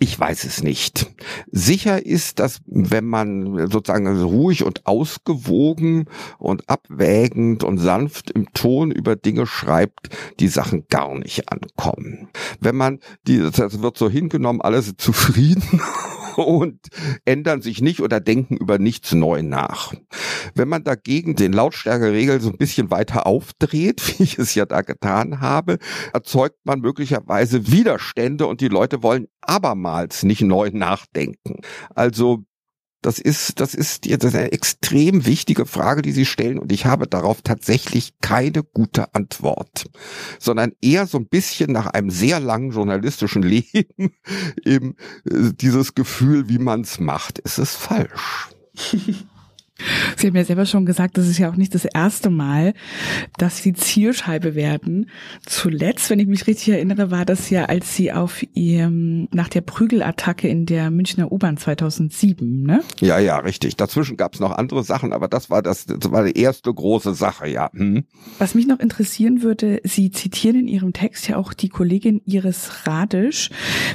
ich 0.00 0.18
weiß 0.18 0.44
es 0.44 0.62
nicht. 0.62 1.12
Sicher 1.50 2.04
ist, 2.04 2.38
dass 2.38 2.60
wenn 2.66 3.04
man 3.04 3.68
sozusagen 3.70 4.06
ruhig 4.22 4.64
und 4.64 4.86
ausgewogen 4.86 6.06
und 6.38 6.68
abwägend 6.68 7.62
und 7.64 7.78
sanft 7.78 8.30
im 8.30 8.52
Ton 8.54 8.90
über 8.90 9.16
Dinge 9.16 9.46
schreibt, 9.46 10.08
die 10.40 10.48
Sachen 10.48 10.86
gar 10.88 11.18
nicht 11.18 11.50
ankommen. 11.50 12.28
Wenn 12.60 12.76
man, 12.76 13.00
die, 13.26 13.38
das 13.38 13.82
wird 13.82 13.98
so 13.98 14.08
hingenommen, 14.08 14.62
alle 14.62 14.82
sind 14.82 15.00
zufrieden 15.00 15.80
und 16.36 16.78
ändern 17.24 17.60
sich 17.60 17.82
nicht 17.82 18.00
oder 18.00 18.20
denken 18.20 18.56
über 18.56 18.78
nichts 18.78 19.12
neu 19.12 19.42
nach. 19.42 19.92
Wenn 20.54 20.68
man 20.68 20.84
dagegen 20.84 21.36
den 21.36 21.52
Lautstärkeregel 21.52 22.40
so 22.40 22.50
ein 22.50 22.56
bisschen 22.56 22.90
weiter 22.90 23.26
aufdreht, 23.26 24.02
wie 24.18 24.24
ich 24.24 24.38
es 24.38 24.54
ja 24.54 24.66
da 24.66 24.82
getan 24.82 25.40
habe, 25.40 25.78
erzeugt 26.12 26.58
man 26.64 26.80
möglicherweise 26.80 27.70
Widerstände 27.70 28.46
und 28.46 28.60
die 28.60 28.68
Leute 28.68 29.02
wollen 29.02 29.28
abermals 29.40 30.22
nicht 30.22 30.42
neu 30.42 30.70
nachdenken. 30.72 31.60
Also 31.94 32.44
das 33.02 33.18
ist, 33.18 33.58
das 33.58 33.74
ist, 33.74 34.08
das 34.08 34.24
ist 34.24 34.36
eine 34.36 34.52
extrem 34.52 35.26
wichtige 35.26 35.66
Frage, 35.66 36.02
die 36.02 36.12
Sie 36.12 36.24
stellen 36.24 36.60
und 36.60 36.70
ich 36.70 36.86
habe 36.86 37.08
darauf 37.08 37.42
tatsächlich 37.42 38.14
keine 38.20 38.62
gute 38.62 39.12
Antwort, 39.14 39.90
sondern 40.38 40.72
eher 40.80 41.08
so 41.08 41.18
ein 41.18 41.26
bisschen 41.26 41.72
nach 41.72 41.88
einem 41.88 42.10
sehr 42.10 42.38
langen 42.38 42.70
journalistischen 42.70 43.42
Leben 43.52 44.14
eben 44.64 44.94
äh, 45.28 45.52
dieses 45.52 45.94
Gefühl, 45.94 46.48
wie 46.48 46.58
man 46.58 46.82
es 46.82 47.00
macht. 47.00 47.40
Ist 47.40 47.58
es 47.58 47.74
falsch? 47.74 48.48
Sie 50.16 50.26
haben 50.26 50.36
ja 50.36 50.44
selber 50.44 50.66
schon 50.66 50.86
gesagt, 50.86 51.18
das 51.18 51.28
ist 51.28 51.38
ja 51.38 51.50
auch 51.50 51.56
nicht 51.56 51.74
das 51.74 51.84
erste 51.84 52.30
Mal, 52.30 52.74
dass 53.38 53.62
Sie 53.62 53.72
Zielscheibe 53.72 54.54
werden. 54.54 55.10
Zuletzt, 55.46 56.10
wenn 56.10 56.18
ich 56.18 56.26
mich 56.26 56.46
richtig 56.46 56.70
erinnere, 56.70 57.10
war 57.10 57.24
das 57.24 57.50
ja, 57.50 57.64
als 57.66 57.96
Sie 57.96 58.12
auf 58.12 58.44
Ihrem, 58.54 59.28
nach 59.32 59.48
der 59.48 59.60
Prügelattacke 59.60 60.48
in 60.48 60.66
der 60.66 60.90
Münchner 60.90 61.32
U-Bahn 61.32 61.56
2007, 61.56 62.62
ne? 62.62 62.82
Ja, 63.00 63.18
ja, 63.18 63.38
richtig. 63.38 63.76
Dazwischen 63.76 64.16
gab 64.16 64.34
es 64.34 64.40
noch 64.40 64.52
andere 64.52 64.84
Sachen, 64.84 65.12
aber 65.12 65.28
das 65.28 65.50
war 65.50 65.62
das, 65.62 65.86
das 65.86 66.10
war 66.10 66.24
die 66.24 66.38
erste 66.38 66.72
große 66.72 67.14
Sache, 67.14 67.48
ja. 67.48 67.70
Hm. 67.72 68.04
Was 68.38 68.54
mich 68.54 68.66
noch 68.66 68.80
interessieren 68.80 69.42
würde, 69.42 69.80
Sie 69.84 70.10
zitieren 70.10 70.60
in 70.60 70.68
Ihrem 70.68 70.92
Text 70.92 71.28
ja 71.28 71.36
auch 71.36 71.52
die 71.52 71.68
Kollegin 71.68 72.20
Iris 72.24 72.86
Radisch. 72.86 73.50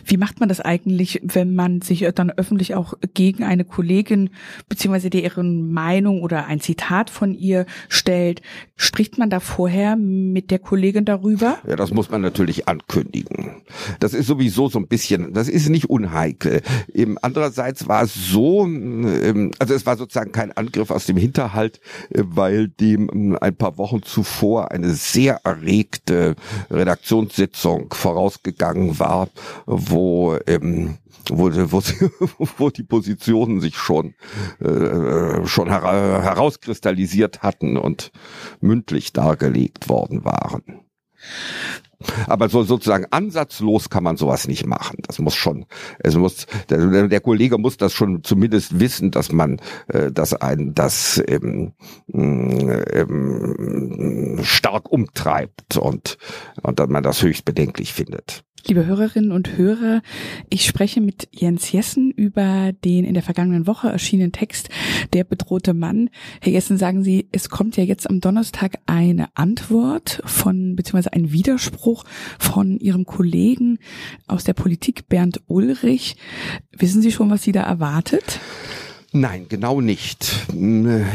Wie 0.06 0.17
macht 0.17 0.39
man 0.39 0.50
das 0.50 0.62
eigentlich, 0.62 1.22
wenn 1.24 1.56
man 1.56 1.82
sich 1.82 2.08
dann 2.15 2.32
öffentlich 2.32 2.75
auch 2.75 2.94
gegen 3.13 3.44
eine 3.44 3.65
Kollegin 3.65 4.29
beziehungsweise 4.70 5.10
deren 5.10 5.72
Meinung 5.77 6.24
oder 6.24 6.48
ein 6.48 6.60
Zitat 6.60 7.12
von 7.12 7.36
ihr 7.36 7.67
stellt, 7.88 8.41
spricht 8.75 9.19
man 9.19 9.29
da 9.29 9.39
vorher 9.39 9.96
mit 9.96 10.50
der 10.50 10.57
Kollegin 10.57 11.05
darüber? 11.05 11.60
Ja, 11.67 11.75
das 11.75 11.91
muss 11.91 12.10
man 12.10 12.22
natürlich 12.22 12.67
ankündigen. 12.67 13.62
Das 14.00 14.15
ist 14.15 14.25
sowieso 14.25 14.69
so 14.69 14.79
ein 14.79 14.88
bisschen, 14.88 15.34
das 15.34 15.48
ist 15.48 15.69
nicht 15.69 15.88
unheikel. 15.88 16.63
Eben 16.91 17.19
andererseits 17.19 17.88
war 17.88 18.01
es 18.01 18.15
so, 18.15 18.65
ähm, 18.65 19.51
also 19.60 19.75
es 19.75 19.86
war 19.86 19.98
sozusagen 19.98 20.31
kein 20.31 20.51
Angriff 20.51 20.89
aus 20.89 21.05
dem 21.05 21.17
Hinterhalt, 21.17 21.79
äh, 22.10 22.24
weil 22.25 22.69
dem 22.69 23.12
ähm, 23.13 23.38
ein 23.39 23.55
paar 23.55 23.77
Wochen 23.77 24.01
zuvor 24.01 24.72
eine 24.72 24.93
sehr 24.93 25.41
erregte 25.43 26.36
Redaktionssitzung 26.72 27.93
vorausgegangen 27.93 28.98
war, 28.98 29.29
wo 29.67 30.38
ähm, 30.48 30.98
wo, 31.30 31.52
wo, 31.72 31.82
wo 32.58 32.70
die 32.70 32.84
Positionen 32.84 33.62
sich 33.62 33.78
schon 33.78 34.16
äh, 34.60 35.46
schon 35.46 35.70
her 35.70 35.82
herauskristallisiert 36.24 37.44
hatten 37.44 37.78
und 37.78 38.12
mündlich 38.60 39.14
dargelegt 39.14 39.90
worden 39.90 40.26
waren. 40.26 40.82
Aber 42.27 42.50
so 42.50 42.63
sozusagen 42.63 43.06
ansatzlos 43.12 43.89
kann 43.89 44.04
man 44.04 44.18
sowas 44.18 44.48
nicht 44.48 44.66
machen. 44.66 44.98
Das 45.08 45.20
muss 45.20 45.36
schon, 45.36 45.66
es 46.00 46.16
muss 46.16 46.46
der, 46.70 47.08
der 47.08 47.20
Kollege 47.22 47.58
muss 47.58 47.77
das 47.77 47.94
schon 47.94 48.24
zumindest 48.24 48.80
wissen, 48.80 49.12
dass 49.12 49.32
man, 49.32 49.60
äh, 49.88 50.12
dass 50.12 50.34
ein 50.34 50.75
das 50.75 51.24
ähm, 51.27 51.74
ähm, 52.13 53.20
stark 54.44 54.92
umtreibt 54.92 55.77
und 55.77 56.18
und 56.62 56.80
dass 56.80 56.89
man 56.89 57.04
das 57.04 57.22
höchst 57.24 57.46
bedenklich 57.46 57.94
findet. 57.94 58.44
Liebe 58.66 58.86
Hörerinnen 58.86 59.32
und 59.32 59.56
Hörer, 59.56 60.01
ich 60.50 60.66
spreche 60.66 61.00
mit 61.00 61.30
Jens 61.32 61.72
Jessen 61.72 62.12
über 62.12 62.74
den 62.84 63.06
in 63.06 63.13
der 63.13 63.24
vergangenen 63.24 63.66
Woche 63.66 63.88
erschienenen 63.88 64.34
Text 64.34 64.68
Der 65.13 65.24
bedrohte 65.24 65.74
Mann. 65.74 66.10
Herr 66.42 66.51
Jessen, 66.51 66.77
sagen 66.77 67.01
Sie, 67.01 67.30
es 67.32 67.50
kommt 67.50 67.77
ja 67.77 67.86
jetzt 67.86 68.10
am 68.10 68.20
Donnerstag 68.20 68.80
eine 68.86 69.30
Antwort 69.36 70.22
von, 70.25 70.75
beziehungsweise 70.75 71.13
ein 71.13 71.32
Widerspruch 71.32 71.87
von 72.39 72.77
Ihrem 72.79 73.06
Kollegen 73.06 73.79
aus 74.27 74.44
der 74.44 74.53
Politik, 74.53 75.08
Bernd 75.08 75.41
Ulrich. 75.48 76.17
Wissen 76.72 77.01
Sie 77.01 77.12
schon, 77.12 77.29
was 77.29 77.44
Sie 77.44 77.51
da 77.51 77.63
erwartet? 77.63 78.39
Nein, 79.13 79.46
genau 79.48 79.79
nicht. 79.79 80.48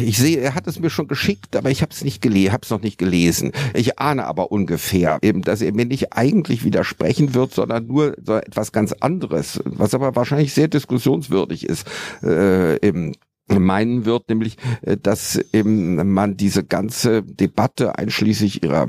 Ich 0.00 0.18
sehe, 0.18 0.38
er 0.38 0.54
hat 0.54 0.66
es 0.66 0.80
mir 0.80 0.88
schon 0.88 1.08
geschickt, 1.08 1.54
aber 1.54 1.70
ich 1.70 1.82
habe 1.82 1.92
es 1.92 2.02
nicht 2.02 2.22
gelesen, 2.22 2.52
habe 2.52 2.66
noch 2.70 2.80
nicht 2.80 2.96
gelesen. 2.96 3.52
Ich 3.74 3.98
ahne 3.98 4.24
aber 4.24 4.50
ungefähr, 4.50 5.18
eben, 5.20 5.42
dass 5.42 5.60
er 5.60 5.74
mir 5.74 5.84
nicht 5.84 6.12
eigentlich 6.12 6.64
widersprechen 6.64 7.34
wird, 7.34 7.52
sondern 7.52 7.86
nur 7.86 8.16
so 8.24 8.34
etwas 8.34 8.72
ganz 8.72 8.92
anderes, 8.92 9.60
was 9.64 9.94
aber 9.94 10.16
wahrscheinlich 10.16 10.54
sehr 10.54 10.68
diskussionswürdig 10.68 11.66
ist. 11.68 11.86
Äh, 12.22 12.84
eben 12.86 13.12
meinen 13.48 14.06
wird, 14.06 14.28
nämlich, 14.28 14.56
äh, 14.82 14.96
dass 14.96 15.36
eben 15.52 16.12
man 16.12 16.36
diese 16.36 16.64
ganze 16.64 17.22
Debatte 17.22 17.98
einschließlich 17.98 18.62
ihrer 18.62 18.88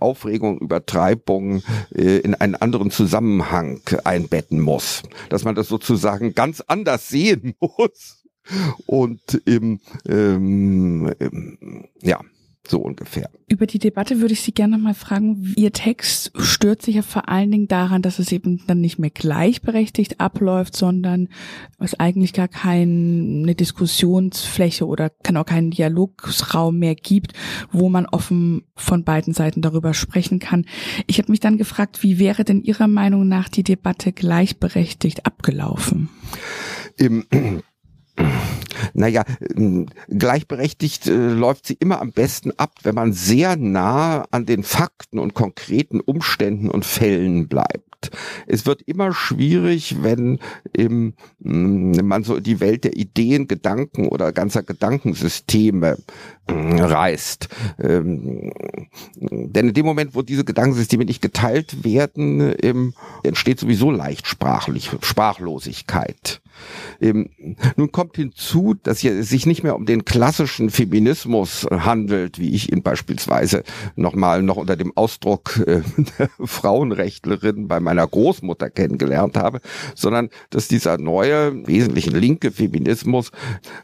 Aufregung, 0.00 0.58
Übertreibung 0.58 1.62
äh, 1.94 2.18
in 2.18 2.34
einen 2.34 2.54
anderen 2.54 2.90
Zusammenhang 2.90 3.80
einbetten 4.04 4.60
muss. 4.60 5.02
Dass 5.28 5.44
man 5.44 5.54
das 5.54 5.68
sozusagen 5.68 6.34
ganz 6.34 6.60
anders 6.60 7.08
sehen 7.08 7.54
muss 7.60 8.24
und 8.86 9.42
eben, 9.46 9.80
ähm, 10.08 11.12
ähm, 11.20 11.84
ja, 12.00 12.20
so 12.70 12.80
ungefähr. 12.80 13.30
Über 13.48 13.66
die 13.66 13.78
Debatte 13.78 14.20
würde 14.20 14.34
ich 14.34 14.42
Sie 14.42 14.52
gerne 14.52 14.78
mal 14.78 14.94
fragen. 14.94 15.54
Ihr 15.56 15.72
Text 15.72 16.32
stört 16.38 16.82
sich 16.82 16.96
ja 16.96 17.02
vor 17.02 17.28
allen 17.28 17.50
Dingen 17.50 17.68
daran, 17.68 18.02
dass 18.02 18.18
es 18.18 18.30
eben 18.32 18.62
dann 18.66 18.80
nicht 18.80 18.98
mehr 18.98 19.10
gleichberechtigt 19.10 20.20
abläuft, 20.20 20.76
sondern 20.76 21.28
es 21.78 21.98
eigentlich 21.98 22.32
gar 22.32 22.48
keine 22.48 23.54
Diskussionsfläche 23.54 24.86
oder 24.86 25.10
kann 25.10 25.36
auch 25.36 25.46
keinen 25.46 25.70
Dialogsraum 25.70 26.78
mehr 26.78 26.94
gibt, 26.94 27.32
wo 27.72 27.88
man 27.88 28.06
offen 28.06 28.64
von 28.76 29.04
beiden 29.04 29.32
Seiten 29.32 29.62
darüber 29.62 29.94
sprechen 29.94 30.38
kann. 30.38 30.66
Ich 31.06 31.18
habe 31.18 31.30
mich 31.30 31.40
dann 31.40 31.58
gefragt, 31.58 32.02
wie 32.02 32.18
wäre 32.18 32.44
denn 32.44 32.62
Ihrer 32.62 32.88
Meinung 32.88 33.28
nach 33.28 33.48
die 33.48 33.62
Debatte 33.62 34.12
gleichberechtigt 34.12 35.26
abgelaufen? 35.26 36.08
Im 36.96 37.24
naja, 38.94 39.24
ähm, 39.56 39.86
gleichberechtigt 40.08 41.06
äh, 41.06 41.28
läuft 41.28 41.66
sie 41.66 41.76
immer 41.78 42.00
am 42.00 42.12
besten 42.12 42.52
ab, 42.56 42.72
wenn 42.82 42.94
man 42.94 43.12
sehr 43.12 43.56
nah 43.56 44.26
an 44.30 44.46
den 44.46 44.62
Fakten 44.62 45.18
und 45.18 45.34
konkreten 45.34 46.00
Umständen 46.00 46.70
und 46.70 46.84
Fällen 46.84 47.48
bleibt. 47.48 48.10
Es 48.46 48.64
wird 48.64 48.82
immer 48.82 49.12
schwierig, 49.12 50.02
wenn 50.02 50.38
im, 50.72 51.14
mm, 51.40 52.04
man 52.04 52.22
so 52.22 52.38
die 52.38 52.60
Welt 52.60 52.84
der 52.84 52.96
Ideen, 52.96 53.48
Gedanken 53.48 54.08
oder 54.08 54.32
ganzer 54.32 54.62
Gedankensysteme 54.62 55.96
reißt. 56.48 57.48
Ähm, 57.80 58.52
denn 59.16 59.68
in 59.68 59.74
dem 59.74 59.86
Moment, 59.86 60.14
wo 60.14 60.22
diese 60.22 60.44
Gedankensysteme 60.44 61.04
nicht 61.04 61.22
geteilt 61.22 61.84
werden, 61.84 62.54
ähm, 62.62 62.94
entsteht 63.22 63.60
sowieso 63.60 63.90
leicht 63.90 64.26
sprachlich, 64.26 64.90
Sprachlosigkeit. 65.02 66.40
Ähm, 67.00 67.30
nun 67.76 67.92
kommt 67.92 68.16
hinzu, 68.16 68.74
dass 68.82 69.04
es 69.04 69.28
sich 69.28 69.46
nicht 69.46 69.62
mehr 69.62 69.76
um 69.76 69.86
den 69.86 70.04
klassischen 70.04 70.70
Feminismus 70.70 71.66
handelt, 71.70 72.38
wie 72.38 72.54
ich 72.54 72.72
ihn 72.72 72.82
beispielsweise 72.82 73.62
nochmal 73.96 74.42
noch 74.42 74.56
unter 74.56 74.76
dem 74.76 74.96
Ausdruck 74.96 75.62
äh, 75.66 75.82
Frauenrechtlerin 76.44 77.68
bei 77.68 77.80
meiner 77.80 78.06
Großmutter 78.06 78.70
kennengelernt 78.70 79.36
habe, 79.36 79.60
sondern 79.94 80.30
dass 80.50 80.68
dieser 80.68 80.98
neue, 80.98 81.66
wesentlich 81.66 82.06
linke 82.06 82.50
Feminismus 82.50 83.30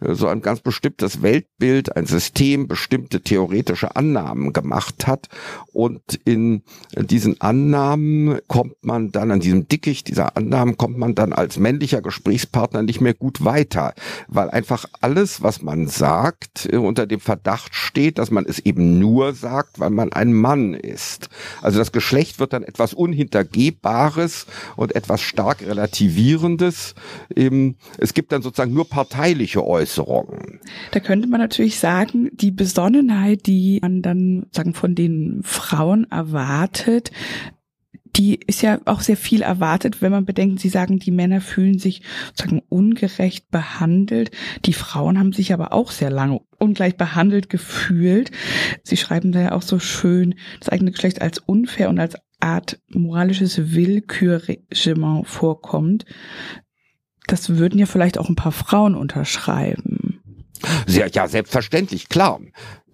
äh, 0.01 0.15
so 0.15 0.27
ein 0.29 0.43
ganz 0.43 0.61
bestimmtes 0.61 1.23
Weltbild, 1.23 1.97
ein 1.97 2.07
System, 2.07 2.54
bestimmte 2.57 3.21
theoretische 3.21 3.97
Annahmen 3.97 4.53
gemacht 4.53 5.07
hat 5.07 5.29
und 5.73 6.01
in 6.25 6.63
diesen 6.97 7.41
Annahmen 7.41 8.39
kommt 8.49 8.77
man 8.83 9.11
dann, 9.11 9.31
an 9.31 9.41
diesem 9.41 9.69
Dickicht 9.69 10.09
dieser 10.09 10.37
Annahmen 10.37 10.77
kommt 10.77 10.99
man 10.99 11.15
dann 11.15 11.33
als 11.33 11.59
männlicher 11.59 12.01
Gesprächspartner 12.01 12.83
nicht 12.83 13.01
mehr 13.01 13.15
gut 13.15 13.45
weiter, 13.45 13.95
weil 14.29 14.51
einfach 14.51 14.87
alles, 15.01 15.43
was 15.43 15.63
man 15.63 15.89
sagt, 15.89 16.69
äh, 16.73 16.77
unter 16.77 17.07
dem 17.07 17.21
Verdacht 17.21 17.75
steht, 17.75 18.19
dass 18.19 18.31
man 18.31 18.45
es 18.47 18.61
eben 18.61 18.99
nur 18.99 19.35
sagt, 19.35 19.81
weil 19.81 19.91
man 19.91 20.13
ein 20.13 20.33
Mann 20.33 20.75
ist. 20.75 21.29
Also 21.63 21.79
das 21.79 21.93
Geschlecht 21.93 22.39
wird 22.39 22.53
dann 22.53 22.63
etwas 22.63 22.95
Unhintergehbares 22.95 24.47
und 24.77 24.95
etwas 24.95 25.21
stark 25.21 25.63
Relativierendes. 25.63 26.95
Es 27.99 28.15
gibt 28.15 28.33
dann 28.33 28.43
sozusagen 28.43 28.73
nur 28.73 28.89
parteiliche 28.89 29.65
Äußerungen. 29.65 30.61
Da 30.93 31.01
könnte 31.01 31.27
man 31.29 31.41
natürlich 31.41 31.79
sagen, 31.79 32.31
die 32.45 32.51
Besonnenheit, 32.51 33.47
die 33.47 33.79
man 33.81 34.03
dann 34.03 34.47
sagen 34.53 34.75
von 34.75 34.95
den 34.95 35.41
Frauen 35.43 36.11
erwartet, 36.11 37.11
die 38.17 38.39
ist 38.47 38.61
ja 38.61 38.81
auch 38.85 39.01
sehr 39.01 39.17
viel 39.17 39.41
erwartet, 39.41 40.03
wenn 40.03 40.13
man 40.13 40.27
bedenkt, 40.27 40.61
sie 40.61 40.69
sagen, 40.69 40.99
die 40.99 41.11
Männer 41.11 41.41
fühlen 41.41 41.79
sich 41.79 42.03
sozusagen 42.27 42.63
ungerecht 42.69 43.51
behandelt. 43.51 44.31
Die 44.67 44.75
Frauen 44.75 45.19
haben 45.19 45.33
sich 45.33 45.55
aber 45.55 45.73
auch 45.73 45.91
sehr 45.91 46.11
lange 46.11 46.43
ungleich 46.59 46.97
behandelt 46.99 47.49
gefühlt. 47.49 48.31
Sie 48.83 48.99
schreiben 48.99 49.33
da 49.33 49.41
ja 49.41 49.53
auch 49.53 49.63
so 49.63 49.79
schön, 49.79 50.35
das 50.61 50.69
eigene 50.69 50.93
Geschlecht 50.93 51.23
als 51.23 51.39
unfair 51.39 51.89
und 51.89 51.99
als 51.99 52.17
Art 52.41 52.79
moralisches 52.89 53.73
Willkürregiment 53.73 55.27
vorkommt. 55.27 56.05
Das 57.27 57.57
würden 57.57 57.81
ja 57.81 57.87
vielleicht 57.87 58.19
auch 58.19 58.29
ein 58.29 58.37
paar 58.37 58.53
Frauen 58.53 58.95
unterschreiben. 58.95 60.04
Sehr, 60.87 61.09
ja, 61.09 61.29
selbstverständlich, 61.29 62.09
klar. 62.09 62.41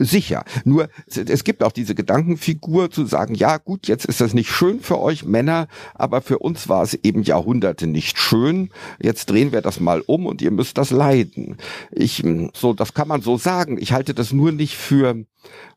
Sicher. 0.03 0.45
Nur, 0.65 0.89
es 1.07 1.45
gibt 1.45 1.63
auch 1.63 1.73
diese 1.73 1.95
Gedankenfigur 1.95 2.91
zu 2.91 3.05
sagen, 3.05 3.35
ja 3.35 3.59
gut, 3.59 3.87
jetzt 3.87 4.07
ist 4.07 4.23
das 4.23 4.33
nicht 4.33 4.51
schön 4.51 4.81
für 4.81 4.99
euch 4.99 5.27
Männer, 5.27 5.69
aber 5.95 6.23
für 6.23 6.39
uns 6.39 6.71
war 6.71 6.83
es 6.83 6.95
eben 6.95 7.23
Jahrhunderte 7.23 7.87
nicht 7.87 8.19
schön. 8.19 8.71
Jetzt 8.99 9.29
drehen 9.29 9.53
wir 9.53 9.61
das 9.61 9.79
mal 9.79 10.03
um 10.07 10.25
und 10.25 10.41
ihr 10.41 10.53
müsst 10.53 10.79
das 10.79 10.91
leiden. 10.91 11.59
Ich, 11.91 12.25
so, 12.55 12.73
das 12.73 12.95
kann 12.95 13.09
man 13.09 13.21
so 13.21 13.37
sagen. 13.37 13.77
Ich 13.79 13.93
halte 13.93 14.15
das 14.15 14.33
nur 14.33 14.53
nicht 14.53 14.75
für, 14.75 15.23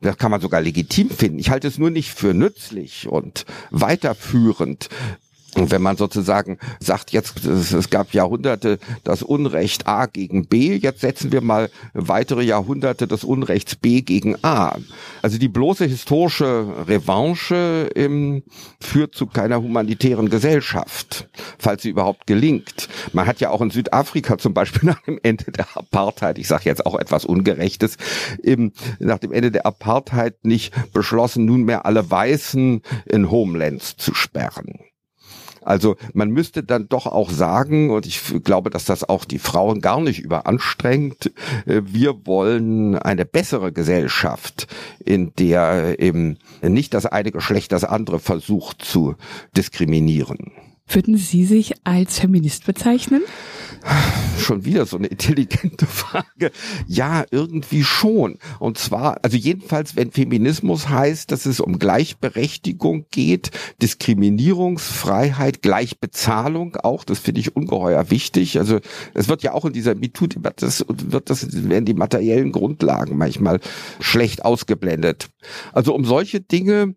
das 0.00 0.16
kann 0.16 0.30
man 0.30 0.40
sogar 0.40 0.62
legitim 0.62 1.10
finden. 1.10 1.38
Ich 1.38 1.50
halte 1.50 1.68
es 1.68 1.76
nur 1.76 1.90
nicht 1.90 2.10
für 2.14 2.32
nützlich 2.32 3.06
und 3.06 3.44
weiterführend, 3.70 4.88
und 5.56 5.70
wenn 5.70 5.82
man 5.82 5.96
sozusagen 5.96 6.58
sagt, 6.80 7.12
jetzt 7.12 7.44
es 7.44 7.90
gab 7.90 8.12
Jahrhunderte 8.12 8.78
das 9.04 9.22
Unrecht 9.22 9.86
A 9.86 10.06
gegen 10.06 10.46
B, 10.46 10.74
jetzt 10.76 11.00
setzen 11.00 11.32
wir 11.32 11.40
mal 11.40 11.70
weitere 11.92 12.42
Jahrhunderte 12.42 13.06
des 13.06 13.24
Unrechts 13.24 13.76
B 13.76 14.02
gegen 14.02 14.36
A. 14.42 14.76
Also 15.22 15.38
die 15.38 15.48
bloße 15.48 15.84
historische 15.84 16.66
Revanche 16.88 17.90
ähm, 17.94 18.42
führt 18.80 19.14
zu 19.14 19.26
keiner 19.26 19.62
humanitären 19.62 20.28
Gesellschaft, 20.28 21.28
falls 21.58 21.82
sie 21.82 21.90
überhaupt 21.90 22.26
gelingt. 22.26 22.88
Man 23.12 23.26
hat 23.26 23.40
ja 23.40 23.50
auch 23.50 23.60
in 23.60 23.70
Südafrika 23.70 24.38
zum 24.38 24.54
Beispiel 24.54 24.84
nach 24.88 25.02
dem 25.02 25.20
Ende 25.22 25.52
der 25.52 25.66
Apartheid, 25.76 26.38
ich 26.38 26.48
sage 26.48 26.64
jetzt 26.64 26.84
auch 26.84 26.98
etwas 26.98 27.24
Ungerechtes, 27.24 27.96
ähm, 28.42 28.72
nach 28.98 29.18
dem 29.18 29.32
Ende 29.32 29.52
der 29.52 29.66
Apartheid 29.66 30.44
nicht 30.44 30.74
beschlossen, 30.92 31.44
nunmehr 31.44 31.86
alle 31.86 32.10
Weißen 32.10 32.82
in 33.06 33.30
Homelands 33.30 33.96
zu 33.96 34.14
sperren. 34.14 34.80
Also 35.64 35.96
man 36.12 36.30
müsste 36.30 36.62
dann 36.62 36.88
doch 36.88 37.06
auch 37.06 37.30
sagen, 37.30 37.90
und 37.90 38.06
ich 38.06 38.20
glaube, 38.44 38.70
dass 38.70 38.84
das 38.84 39.08
auch 39.08 39.24
die 39.24 39.38
Frauen 39.38 39.80
gar 39.80 40.00
nicht 40.00 40.20
überanstrengt, 40.20 41.32
äh, 41.66 41.82
wir 41.84 42.26
wollen 42.26 42.96
eine 42.96 43.24
bessere 43.24 43.72
Gesellschaft, 43.72 44.66
in 45.04 45.32
der 45.38 45.98
eben 45.98 46.38
nicht 46.62 46.94
das 46.94 47.06
eine 47.06 47.32
Geschlecht 47.32 47.72
das 47.72 47.84
andere 47.84 48.18
versucht 48.18 48.82
zu 48.82 49.16
diskriminieren. 49.56 50.52
Würden 50.86 51.16
Sie 51.16 51.44
sich 51.44 51.74
als 51.84 52.18
Feminist 52.18 52.66
bezeichnen? 52.66 53.22
Schon 54.38 54.64
wieder 54.64 54.86
so 54.86 54.96
eine 54.96 55.08
intelligente 55.08 55.86
Frage. 55.86 56.50
Ja, 56.86 57.24
irgendwie 57.30 57.84
schon. 57.84 58.38
Und 58.58 58.78
zwar, 58.78 59.22
also 59.22 59.36
jedenfalls, 59.36 59.96
wenn 59.96 60.10
Feminismus 60.10 60.88
heißt, 60.88 61.30
dass 61.30 61.46
es 61.46 61.60
um 61.60 61.78
Gleichberechtigung 61.78 63.06
geht, 63.10 63.50
Diskriminierungsfreiheit, 63.82 65.62
Gleichbezahlung 65.62 66.76
auch, 66.76 67.04
das 67.04 67.18
finde 67.18 67.40
ich 67.40 67.56
ungeheuer 67.56 68.10
wichtig. 68.10 68.58
Also 68.58 68.80
es 69.12 69.28
wird 69.28 69.42
ja 69.42 69.52
auch 69.52 69.64
in 69.64 69.72
dieser 69.72 69.94
MeToo-Debatte, 69.94 70.64
das 70.66 70.84
wird 70.88 71.28
das 71.28 71.68
werden 71.68 71.84
die 71.84 71.94
materiellen 71.94 72.52
Grundlagen 72.52 73.16
manchmal 73.16 73.60
schlecht 74.00 74.44
ausgeblendet. 74.44 75.28
Also 75.72 75.94
um 75.94 76.04
solche 76.04 76.40
Dinge 76.40 76.94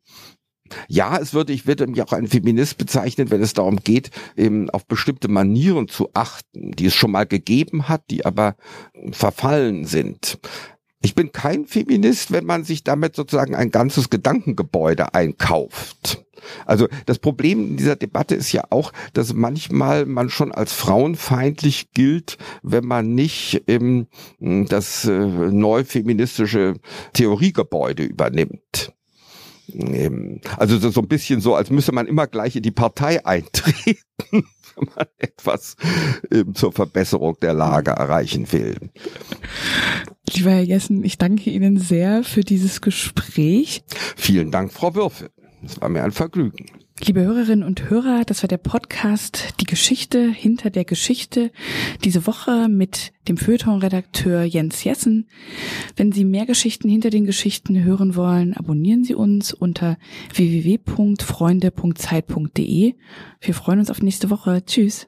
ja, 0.88 1.17
es 1.17 1.34
würde, 1.34 1.53
ich 1.53 1.67
würde 1.67 1.88
mich 1.88 2.01
auch 2.01 2.13
ein 2.13 2.27
Feminist 2.27 2.77
bezeichnen, 2.77 3.32
wenn 3.32 3.41
es 3.41 3.53
darum 3.53 3.77
geht, 3.77 4.12
eben 4.36 4.69
auf 4.69 4.86
bestimmte 4.86 5.27
Manieren 5.27 5.88
zu 5.88 6.10
achten, 6.13 6.71
die 6.71 6.88
es 6.88 6.95
schon 6.95 7.12
mal 7.12 7.25
gegeben 7.25 7.89
hat, 7.89 8.03
die 8.10 8.25
aber 8.25 8.56
verfallen 9.12 9.86
sind. 9.86 10.39
Ich 11.01 11.13
bin 11.13 11.32
kein 11.32 11.65
Feminist, 11.65 12.32
wenn 12.32 12.45
man 12.45 12.63
sich 12.63 12.84
damit 12.84 13.15
sozusagen 13.15 13.56
ein 13.56 13.69
ganzes 13.69 14.10
Gedankengebäude 14.10 15.13
einkauft. 15.13 16.25
Also 16.65 16.88
das 17.06 17.19
Problem 17.19 17.60
in 17.60 17.77
dieser 17.77 17.95
Debatte 17.95 18.36
ist 18.36 18.51
ja 18.51 18.63
auch, 18.69 18.91
dass 19.13 19.34
manchmal 19.34 20.06
man 20.06 20.30
schon 20.30 20.51
als 20.51 20.73
frauenfeindlich 20.73 21.91
gilt, 21.91 22.38
wenn 22.63 22.86
man 22.86 23.13
nicht 23.13 23.63
ähm, 23.67 24.08
das 24.39 25.06
äh, 25.06 25.12
neu 25.12 25.84
feministische 25.84 26.75
Theoriegebäude 27.13 28.03
übernimmt. 28.03 28.93
Also 30.58 30.77
so 30.89 31.01
ein 31.01 31.08
bisschen 31.08 31.41
so, 31.41 31.56
als 31.56 31.69
müsse 31.69 31.91
man 31.91 32.08
immer 32.08 32.27
gleich 32.27 32.56
in 32.56 32.63
die 32.63 32.71
Partei 32.71 33.25
eintreten, 33.25 33.99
wenn 34.32 34.89
man 34.95 35.06
etwas 35.17 35.75
zur 36.53 36.71
Verbesserung 36.71 37.38
der 37.41 37.53
Lage 37.53 37.91
erreichen 37.91 38.51
will. 38.51 38.77
Lieber 40.34 40.51
Herr 40.51 40.62
Jessen, 40.62 41.03
ich 41.03 41.17
danke 41.17 41.49
Ihnen 41.49 41.77
sehr 41.77 42.23
für 42.23 42.41
dieses 42.41 42.82
Gespräch. 42.82 43.84
Vielen 44.15 44.51
Dank, 44.51 44.71
Frau 44.73 44.93
Würfel. 44.95 45.30
Es 45.63 45.82
war 45.82 45.89
mir 45.89 46.03
ein 46.03 46.12
Vergnügen. 46.12 46.65
Liebe 46.99 47.21
Hörerinnen 47.21 47.63
und 47.63 47.91
Hörer, 47.91 48.23
das 48.25 48.41
war 48.41 48.47
der 48.47 48.57
Podcast 48.57 49.53
Die 49.60 49.65
Geschichte 49.65 50.31
hinter 50.31 50.71
der 50.71 50.83
Geschichte. 50.83 51.51
Diese 52.03 52.25
Woche 52.25 52.67
mit 52.69 53.13
dem 53.27 53.38
Feuilleton-Redakteur 53.38 54.41
Jens 54.43 54.83
Jessen. 54.83 55.27
Wenn 55.95 56.12
Sie 56.12 56.25
mehr 56.25 56.47
Geschichten 56.47 56.89
hinter 56.89 57.12
den 57.12 57.25
Geschichten 57.25 57.83
hören 57.83 58.15
wollen, 58.15 58.55
abonnieren 58.55 59.03
Sie 59.03 59.13
uns 59.13 59.53
unter 59.53 59.99
www.freunde.zeit.de. 60.33 62.95
Wir 63.41 63.53
freuen 63.53 63.79
uns 63.79 63.91
auf 63.91 64.01
nächste 64.01 64.31
Woche. 64.31 64.65
Tschüss. 64.65 65.05